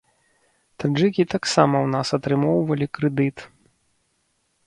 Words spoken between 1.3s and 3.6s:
таксама ў нас атрымоўвалі крэдыт.